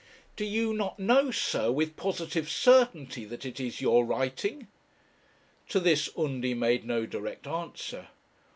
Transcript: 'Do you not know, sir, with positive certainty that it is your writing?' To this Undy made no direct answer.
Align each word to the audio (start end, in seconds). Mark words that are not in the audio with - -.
'Do 0.35 0.43
you 0.45 0.73
not 0.73 0.97
know, 0.97 1.29
sir, 1.29 1.71
with 1.71 1.95
positive 1.95 2.49
certainty 2.49 3.23
that 3.23 3.45
it 3.45 3.59
is 3.59 3.81
your 3.81 4.03
writing?' 4.03 4.67
To 5.69 5.79
this 5.79 6.09
Undy 6.17 6.55
made 6.55 6.85
no 6.85 7.05
direct 7.05 7.45
answer. 7.45 8.07